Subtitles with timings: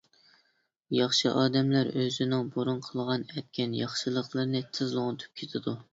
[0.99, 5.81] ياخشى ئادەملەر ئۆزىنىڭ بۇرۇن قىلغان-ئەتكەن ياخشىلىقلىرىنى تېزلا ئۇنتۇپ كېتىدۇ.